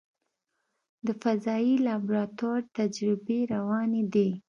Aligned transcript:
د 1.05 1.07
فضایي 1.21 1.73
لابراتوار 1.87 2.61
تجربې 2.77 3.39
روانې 3.53 4.03
دي. 4.13 4.29